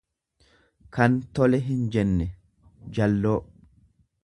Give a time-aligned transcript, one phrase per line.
[0.97, 2.27] tan tole hinjenne,
[2.99, 3.39] jalloo.